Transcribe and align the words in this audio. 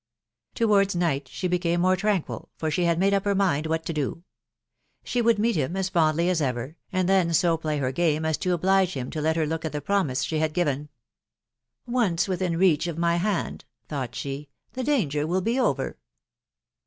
Towards 0.55 0.95
night 0.95 1.27
she 1.27 1.47
became 1.47 1.81
more 1.81 1.95
tranquil, 1.95 2.49
for 2.57 2.71
she 2.71 2.85
had 2.85 2.97
made 2.97 3.13
up 3.13 3.23
her 3.23 3.35
mind 3.35 3.67
what 3.67 3.85
to 3.85 3.93
do.... 3.93 4.23
She 5.03 5.21
would 5.21 5.37
meet 5.37 5.55
him 5.55 5.77
as 5.77 5.89
fondly 5.89 6.27
as 6.27 6.41
ever, 6.41 6.75
and 6.91 7.07
then 7.07 7.35
so 7.35 7.55
play 7.55 7.77
her 7.77 7.91
game 7.91 8.25
as 8.25 8.35
to 8.39 8.53
oblige 8.53 8.93
him 8.95 9.11
to 9.11 9.21
let 9.21 9.35
her 9.35 9.45
look 9.45 9.63
at 9.63 9.73
the 9.73 9.79
promise 9.79 10.23
she 10.23 10.39
had 10.39 10.55
given." 10.55 10.89
Once 11.85 12.27
within 12.27 12.57
reach 12.57 12.87
of 12.87 12.97
my 12.97 13.17
hand," 13.17 13.63
thought 13.89 14.15
she," 14.15 14.49
the 14.73 14.83
danger 14.83 15.27
will 15.27 15.41
be 15.41 15.59
over." 15.59 15.99